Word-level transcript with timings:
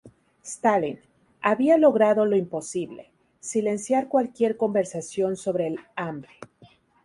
Stalin 0.43 0.99
""había 1.43 1.77
logrado 1.77 2.25
lo 2.25 2.35
imposible: 2.35 3.11
silenciar 3.39 4.07
cualquier 4.07 4.57
conversación 4.57 5.35
sobre 5.37 5.67
el 5.67 5.79
hambre... 5.95 6.31